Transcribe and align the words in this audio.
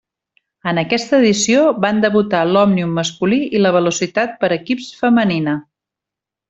En 0.69 0.79
aquesta 0.81 1.19
edició 1.23 1.65
van 1.85 2.01
debutar 2.07 2.41
l'Òmnium 2.55 2.97
masculí 3.03 3.41
i 3.59 3.63
la 3.65 3.75
Velocitat 3.79 4.37
per 4.45 4.55
equips 4.61 4.93
femenina. 5.05 5.59